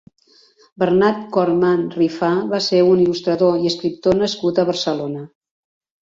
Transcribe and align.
Bernat 0.83 1.17
Cormand 1.33 1.91
Rifà 1.99 2.29
va 2.53 2.61
ser 2.67 2.79
un 2.93 3.03
il·lustrador 3.03 3.59
i 3.65 3.69
escriptor 3.73 4.17
nascut 4.23 4.63
a 4.63 4.67
Barcelona. 4.71 5.21